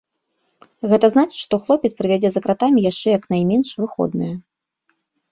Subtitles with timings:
[0.91, 4.33] Гэта значыць, што хлопец правядзе за кратамі яшчэ як найменш выходныя.